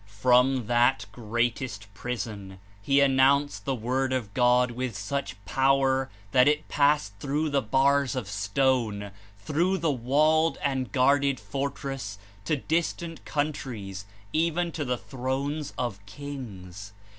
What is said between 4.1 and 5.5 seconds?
of God with such